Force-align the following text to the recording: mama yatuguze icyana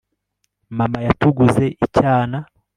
mama 0.77 0.99
yatuguze 1.07 1.65
icyana 1.85 2.39